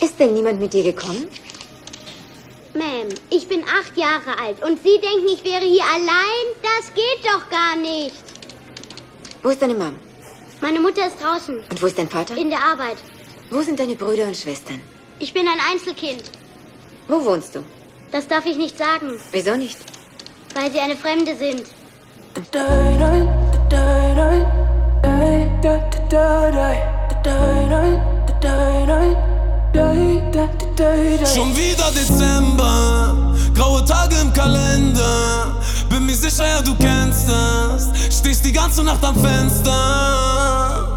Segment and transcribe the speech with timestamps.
[0.00, 1.28] Ist denn niemand mit dir gekommen?
[2.74, 6.46] Ma'am, ich bin acht Jahre alt und Sie denken, ich wäre hier allein?
[6.62, 8.22] Das geht doch gar nicht.
[9.42, 9.94] Wo ist deine Mom?
[10.60, 11.60] Meine Mutter ist draußen.
[11.70, 12.36] Und wo ist dein Vater?
[12.36, 12.98] In der Arbeit.
[13.50, 14.80] Wo sind deine Brüder und Schwestern?
[15.18, 16.24] Ich bin ein Einzelkind.
[17.08, 17.64] Wo wohnst du?
[18.10, 19.18] Das darf ich nicht sagen.
[19.32, 19.78] Wieso nicht?
[20.54, 21.64] Weil sie eine Fremde sind.
[29.76, 35.60] Schon wieder Dezember, graue Tage im Kalender.
[35.90, 37.90] Bin mir sicher, ja, du kennst das.
[38.10, 40.88] Stehst die ganze Nacht am Fenster.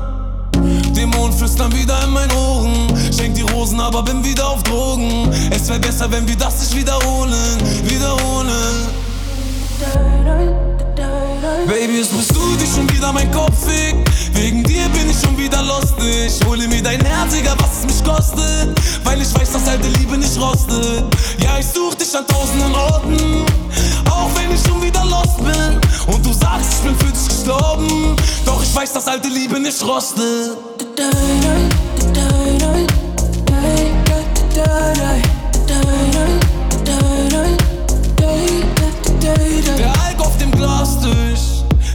[0.96, 2.88] Dämonen flüstern wieder in meinen Ohren.
[3.14, 5.30] Schenk die Rosen, aber bin wieder auf Drogen.
[5.52, 7.58] Es wäre besser, wenn wir das nicht wiederholen.
[7.84, 8.99] Wiederholen.
[11.70, 14.10] Baby, es bist du, die schon wieder mein Kopf fickt.
[14.34, 16.44] Wegen dir bin ich schon wieder lustig.
[16.48, 18.76] Hole mir dein Herz, egal was es mich kostet.
[19.04, 21.04] Weil ich weiß, dass alte Liebe nicht rostet.
[21.38, 23.46] Ja, ich such dich an tausenden Orten.
[24.10, 25.80] Auch wenn ich schon wieder lost bin.
[26.12, 28.16] Und du sagst, ich bin für dich gestorben.
[28.46, 30.58] Doch ich weiß, dass alte Liebe nicht rostet.
[39.78, 41.29] Der Alk auf dem Glastisch,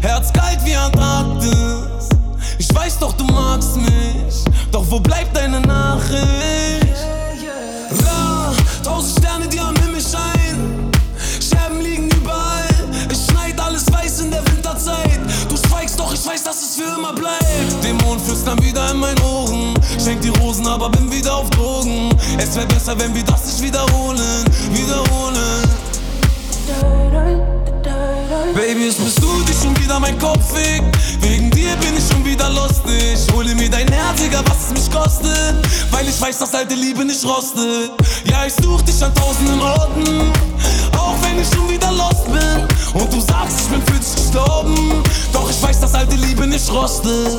[0.04, 2.10] Herz kalt wie Antarktis.
[2.58, 6.94] Ich weiß doch, du magst mich, doch wo bleibt deine Nachricht?
[8.04, 10.92] Ja, tausend Sterne, die am Himmel scheinen.
[11.40, 12.68] Scherben liegen überall.
[13.10, 15.20] Es schneit alles weiß in der Winterzeit.
[15.48, 17.82] Du schweigst, doch ich weiß, dass es für immer bleibt.
[17.82, 19.74] Dämonen flüstern wieder in meinen Ohren.
[19.98, 22.10] Schenk die Rosen, aber bin wieder auf Drogen.
[22.36, 24.44] Es wäre besser, wenn wir das nicht wiederholen.
[24.70, 25.64] Wiederholen.
[28.54, 30.96] Baby, es bist du, die schon wieder mein Kopf fickt.
[31.20, 33.18] Wegen dir bin ich schon wieder lustig.
[33.32, 35.54] Hole mir dein Herz, egal was es mich kostet.
[35.90, 37.90] Weil ich weiß, dass alte Liebe nicht rostet.
[38.24, 40.32] Ja, ich such dich an tausenden Orten.
[40.96, 43.00] Auch wenn ich schon wieder lost bin.
[43.00, 45.02] Und du sagst, ich bin für dich gestorben.
[45.32, 47.38] Doch ich weiß, dass alte Liebe nicht rostet.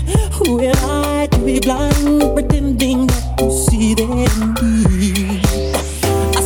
[0.45, 5.45] Who I be blind, pretending not to see their need?
[6.35, 6.41] A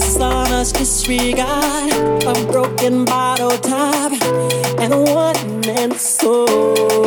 [0.73, 4.11] disregard, a broken bottle top,
[4.79, 7.04] and a one man soul.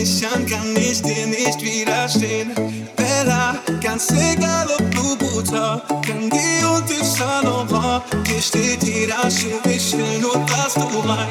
[0.00, 2.52] Mich an, kann ich dir nicht widerstehen.
[2.96, 9.60] Bella, ganz egal ob du Butter, Candy und Yves Saint Laurent, dir steht jeder Schuh,
[9.68, 11.28] ich will nur, dass du rein.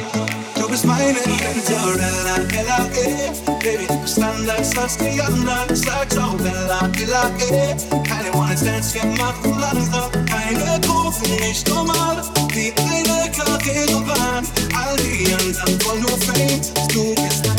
[0.56, 1.18] Du bist meine
[1.66, 3.32] Cinderella, Ella, eh.
[3.60, 5.76] Baby, du bist anders als die anderen.
[5.76, 7.76] Sag auch Bella, Ella, eh.
[8.08, 10.12] Keine One-Dance, wir machen langsam.
[10.26, 12.22] Keine Kurven, nicht normal.
[12.54, 14.46] Wie eine Karrierebahn.
[14.76, 16.62] All die anderen wollen nur Fame.
[16.94, 17.59] Du bist anders,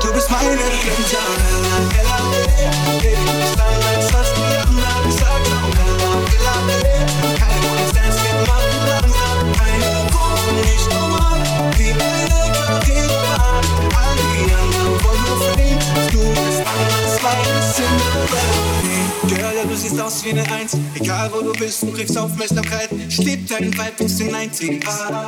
[0.00, 1.20] Du bist meine Cinderella,
[1.98, 2.18] Ella,
[2.58, 2.70] eh.
[3.00, 5.10] Baby, du bist anders als die anderen.
[5.10, 7.04] Sag auch Bella, Ella, eh.
[7.70, 9.36] One-Dance, wir machen langsam.
[9.58, 11.38] Keine Kurven, nicht normal.
[11.76, 13.64] Wie eine Karrierebahn.
[13.96, 15.80] All die anderen wollen nur Fame.
[16.10, 18.72] Du bist anders, meine Cinderella.
[19.28, 20.72] Girl, ja, du siehst aus wie eine Eins.
[20.94, 22.88] Egal wo du bist, du kriegst Aufmerksamkeit.
[23.08, 24.84] Ich lieb deinen Vibe bis den 90s.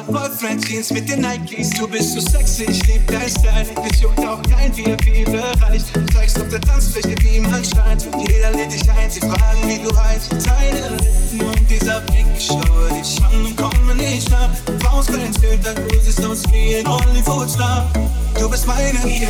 [0.06, 1.70] Boyfriend Jeans mit den Nikes.
[1.70, 3.66] Du bist so sexy, ich lieb dein Style.
[3.88, 5.82] Dich juckt auch kein VIP-Bereich.
[5.92, 8.08] Du zeigst auf der Tanzfläche, wie man scheint.
[8.28, 10.32] Jeder lädt dich ein, sie fragen, wie du heißt.
[10.32, 14.50] Deine Lippen und dieser Blick, ich schaue dich an und komme nicht nach.
[14.66, 17.90] Du brauchst keinen Filter, du siehst aus wie ein Hollywood-Star.
[18.38, 19.26] Du bist meine eh.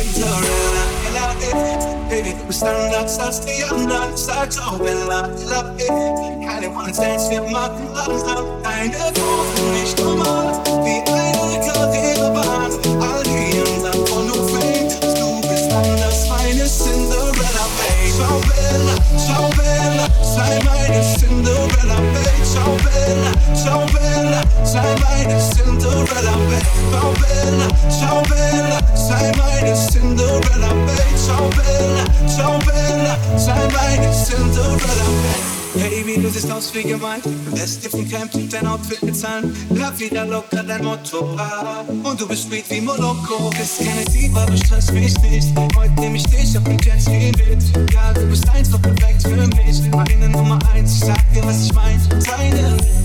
[2.09, 4.15] Baby, du bist anders als die anderen.
[4.15, 6.24] Sag's auch Bella, Ella, eh.
[6.45, 8.45] Keine One-Dance, wir machen langsam.
[8.63, 12.71] Deine Kurven nicht normal, wie eine Karrierebahn.
[13.01, 14.89] All die anderen wollen nur Fame.
[15.15, 18.09] Du bist anders, meine Cinderella, babe.
[18.15, 18.95] Ciao Bella,
[19.25, 22.33] ciao Bella, sei meine Cinderella, babe.
[22.53, 26.59] Ciao Bella, ciao Bella, sei meine Cinderella, babe.
[26.91, 31.05] Ciao Bella, ciao Bella, sei meine Cinderella, babe.
[31.25, 32.03] Ciao Bella,
[32.35, 35.54] ciao Bella, sei meine Cinderella, babe.
[36.05, 37.23] Baby, du siehst aus wie gemeint.
[37.55, 39.55] Lässt dir vom Camp dein Outfit bezahlen.
[39.71, 41.35] Lauf wieder locker dein Motto.
[42.03, 43.49] Und du bist sweet wie Moloko.
[43.57, 45.47] Bist keine Diva, du stresst mich nicht.
[45.75, 47.93] Heute nehm ich dich auf den Jetski mit.
[47.93, 49.81] Ja, du bist einfach perfekt für mich.
[49.91, 51.99] Meine Nummer eins, ich sag dir, was ich mein.
[52.09, 53.04] Deine Lippen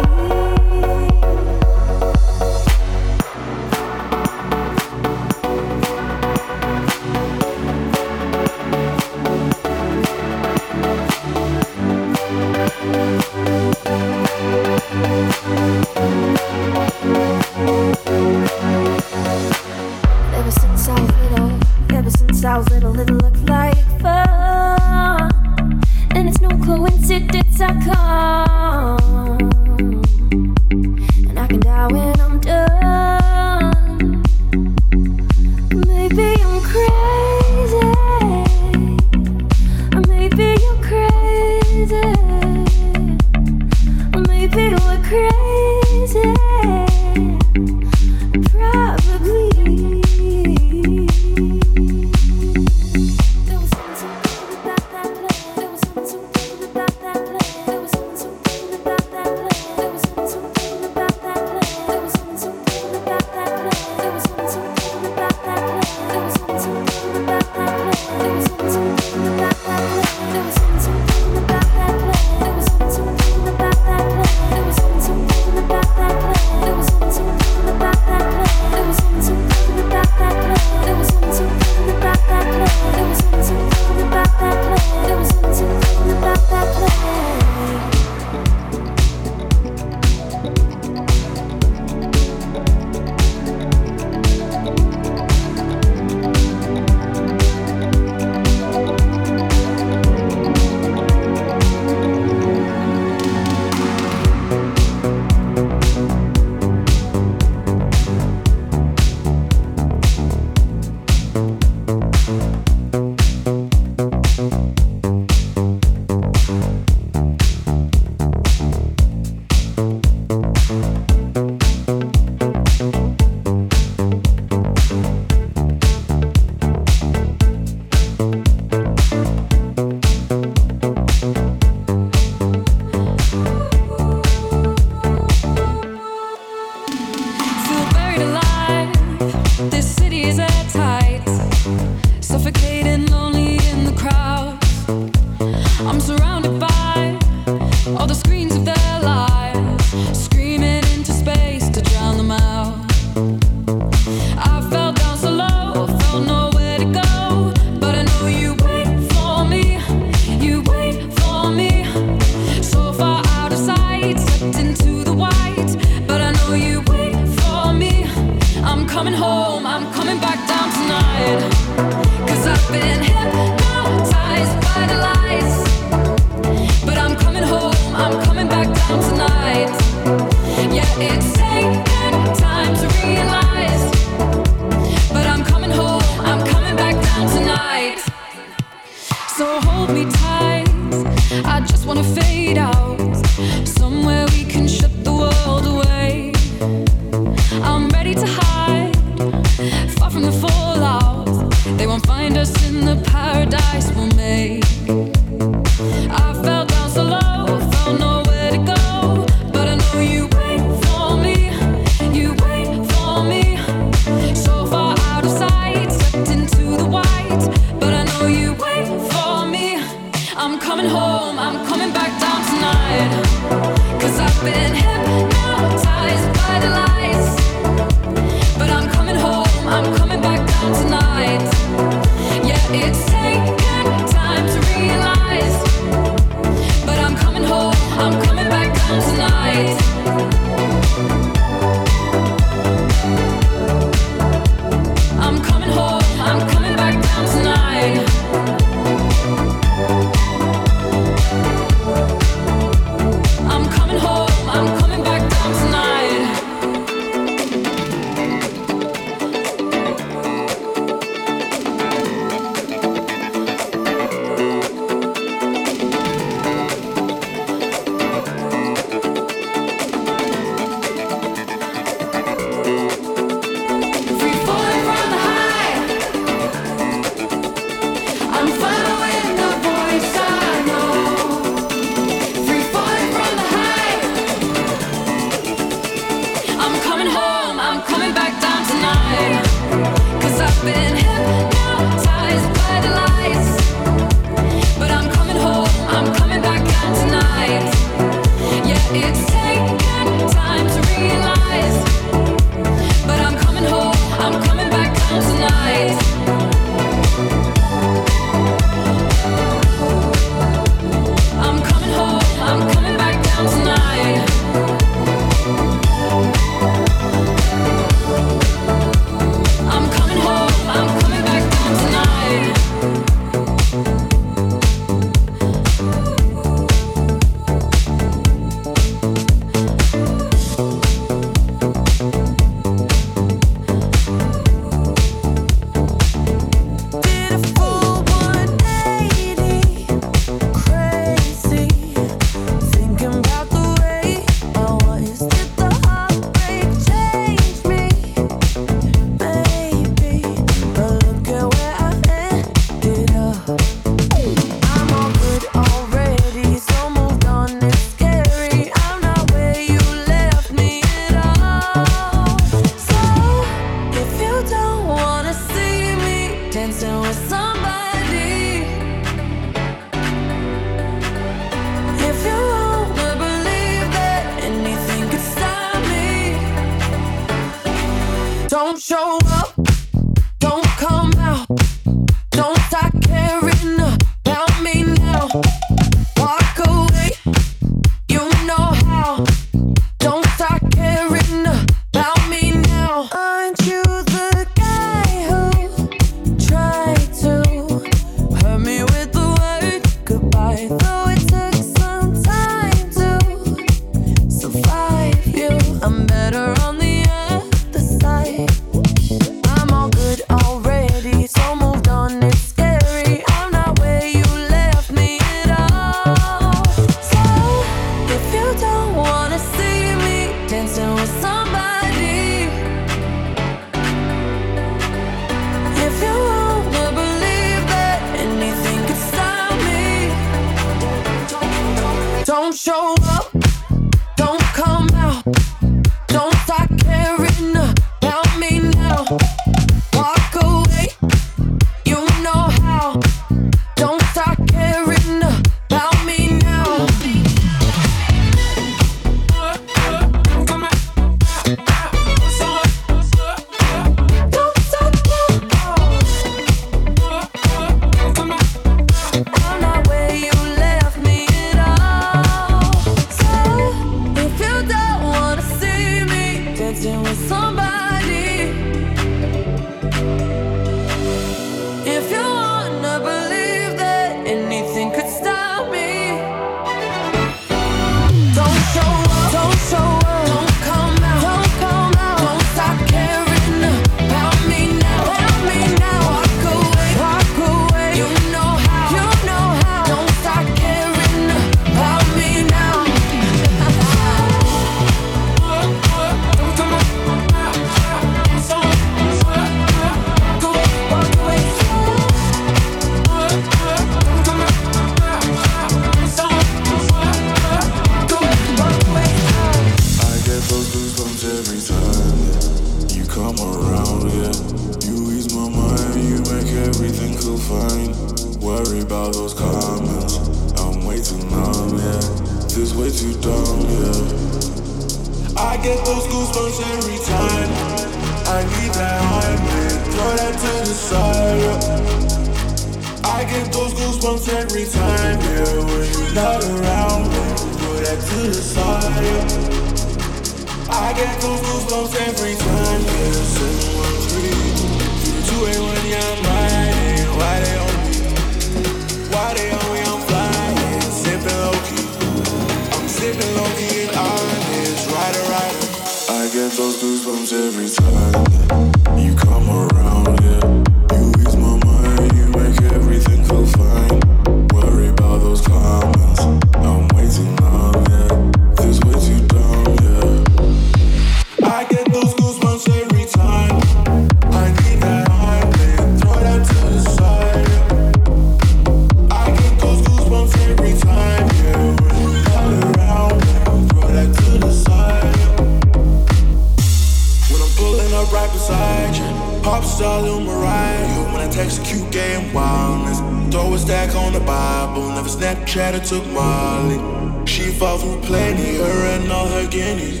[587.98, 591.12] up right beside you, pop star Lil Mariah.
[591.12, 593.00] When I text a cute and wildness,
[593.32, 594.88] throw a stack on the Bible.
[594.90, 596.78] Never Snapchat or took Molly.
[597.26, 600.00] She fought through plenty, her and all her guineas.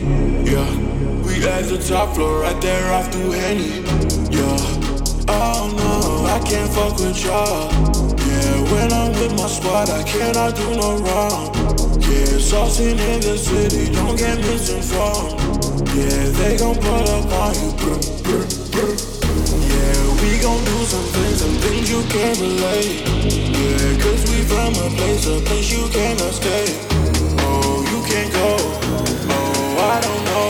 [0.50, 0.70] Yeah,
[1.24, 3.82] we at the top floor, right there off through Henny.
[4.30, 7.72] Yeah, oh no, I can't fuck with y'all.
[8.28, 11.54] Yeah, when I'm with my squad, I cannot do no wrong.
[11.98, 15.57] Yeah, saucing in the city, don't get misinformed.
[15.98, 17.74] Yeah, they gon' pull up on you.
[19.66, 23.02] Yeah, we gon' do some things, some things you can't relate.
[23.02, 26.66] Yeah, cause we from a place, a place you cannot stay.
[27.42, 28.56] Oh, you can't go.
[29.34, 30.48] Oh, I don't know.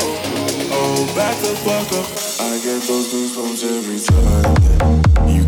[0.71, 2.07] Oh, back the fuck up.
[2.45, 5.48] I get those goosebumps every time you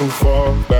[0.00, 0.79] Back and forth, back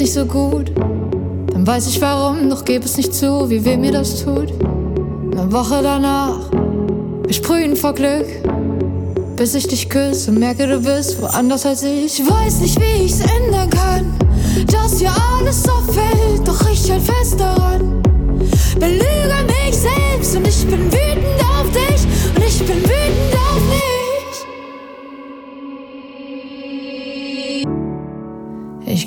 [0.00, 0.70] nicht so gut,
[1.52, 4.52] dann weiß ich warum, doch gib es nicht zu, wie weh mir das tut.
[5.32, 6.50] Eine Woche danach,
[7.24, 8.26] wir sprühen vor Glück,
[9.36, 12.20] bis ich dich küsse und merke, du bist woanders als ich.
[12.20, 14.14] Weiß nicht, wie ich's ändern kann,
[14.66, 18.02] dass hier alles so fällt, doch ich halt fest daran.
[18.78, 22.04] Belüge mich selbst und ich bin wütend auf dich
[22.36, 23.97] und ich bin wütend auf mich.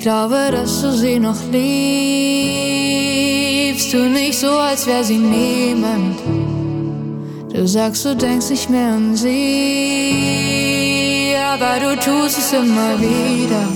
[0.02, 1.62] Glaube, dass du sie noch liebst.
[3.92, 6.18] Tu nicht so, als wäre sie niemand.
[7.52, 9.36] Du sagst, du denkst nicht mehr an sie,
[11.36, 13.68] aber du tust es immer wieder.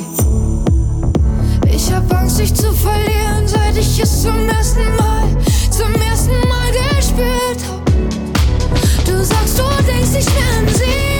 [1.73, 5.29] Ich hab Angst, dich zu verlieren, seit ich es zum ersten Mal,
[5.71, 7.87] zum ersten Mal gespürt hab.
[9.05, 11.16] Du sagst, du denkst nicht mehr an sie,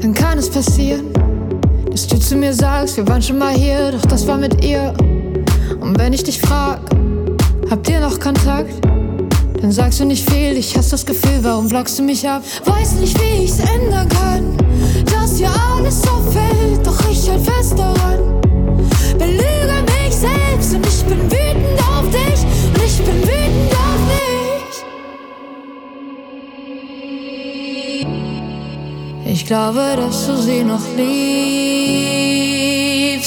[0.00, 1.12] dann kann es passieren,
[1.90, 4.92] dass du zu mir sagst, wir waren schon mal hier, doch das war mit ihr.
[5.80, 6.80] Und wenn ich dich frag,
[7.70, 8.74] habt ihr noch Kontakt?
[9.60, 12.42] Dann sagst du nicht viel, ich hasse das Gefühl, warum blockst du mich ab?
[12.64, 14.56] Weiß nicht, wie ich's ändern kann,
[15.06, 18.40] dass hier alles so fällt, doch ich halt fest daran.
[19.18, 23.85] Belüge mich selbst und ich bin wütend auf dich und ich bin wütend auf
[29.38, 31.36] Ich glaube, dass du sie noch liebst,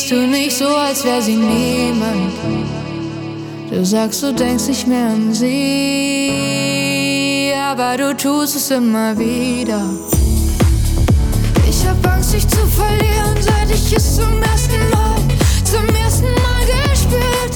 [0.10, 2.34] tu nicht so, als wäre sie niemand.
[3.69, 6.32] Du sagst, du denkst nicht mehr an sie,
[7.56, 9.84] aber du tust es immer wieder.
[11.69, 15.15] Ich hab Angst, dich zu verlieren, seit ich es zum ersten Mal,
[15.63, 17.54] zum ersten Mal gespürt.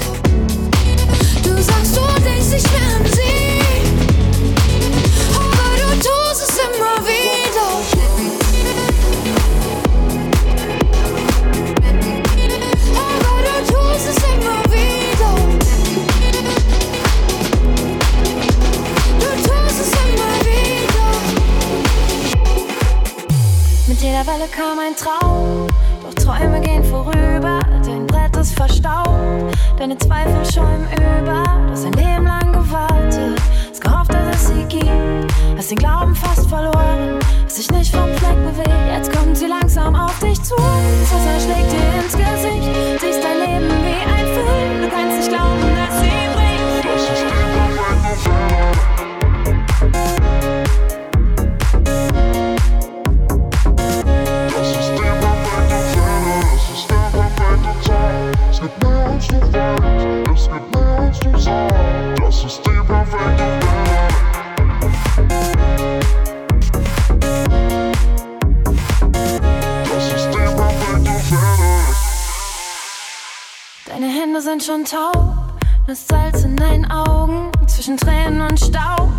[1.41, 2.82] Du sagst, du denkst nicht mehr
[24.33, 25.67] Welle kam ein Traum,
[26.01, 27.59] doch Träume gehen vorüber.
[27.85, 31.43] Dein Brett ist verstaubt, deine Zweifel schäumen über.
[31.43, 35.31] Du hast ein Leben lang gewartet, hast gehofft, dass es sie gibt.
[35.55, 38.87] Hast den Glauben fast verloren, hast dich nicht vom Fleck bewegt.
[38.91, 40.55] Jetzt kommt sie langsam auf dich zu.
[40.55, 44.81] Das Wasser schlägt dir ins Gesicht, siehst dein Leben wie ein Film.
[44.81, 45.82] Du kannst nicht glauben,
[74.59, 75.35] sind schon taub,
[75.87, 79.09] das Salz in deinen Augen, zwischen Tränen und Staub.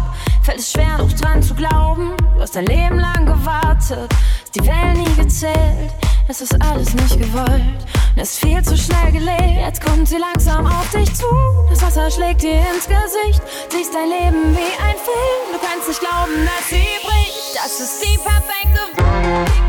[0.45, 2.17] Fällt es schwer, noch dran zu glauben.
[2.37, 4.13] Du hast dein Leben lang gewartet,
[4.45, 5.93] ist die Wellen nie gezählt.
[6.29, 7.85] Es ist alles nicht gewollt
[8.17, 9.59] es ist viel zu schnell gelegt.
[9.59, 11.27] Jetzt kommt sie langsam auf dich zu.
[11.69, 13.43] Das Wasser schlägt dir ins Gesicht.
[13.71, 15.53] Siehst dein Leben wie ein Film.
[15.53, 17.57] Du kannst nicht glauben, dass sie bricht.
[17.57, 19.64] Das ist die perfekte Welt.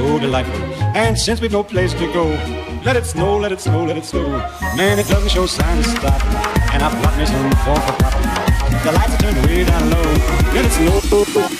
[0.00, 0.64] So delightful.
[1.02, 2.24] And since we've no place to go,
[2.86, 4.28] let it snow, let it snow, let it snow.
[4.76, 6.36] Man, it doesn't show signs of stopping,
[6.72, 8.30] and I've got me some for popping.
[8.84, 10.08] The lights are turned way down low,
[10.54, 11.59] let it snow.